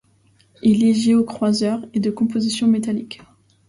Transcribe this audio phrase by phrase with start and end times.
[0.63, 3.21] Il est géocroiseur et de composition métallique.